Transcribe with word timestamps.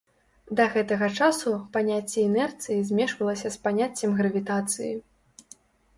Да 0.59 0.63
гэтага 0.75 1.09
часу 1.25 1.53
паняцце 1.77 2.17
інерцыі 2.29 2.79
змешвалася 2.89 3.47
з 3.57 3.63
паняццем 3.69 4.19
гравітацыі. 4.23 4.93